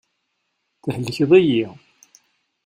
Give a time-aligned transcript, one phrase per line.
[0.93, 1.65] Thelkeḍ-iyi.